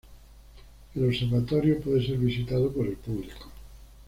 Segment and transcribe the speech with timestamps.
[0.95, 3.51] El observatorio puede ser visitado por el público.